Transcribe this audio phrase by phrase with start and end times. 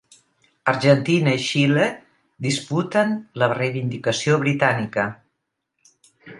[0.71, 1.85] Argentina i Xile
[2.47, 5.09] disputen la reivindicació britànica.